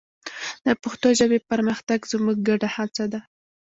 [0.65, 3.21] د پښتو ژبې پرمختګ زموږ ګډه هڅه ده.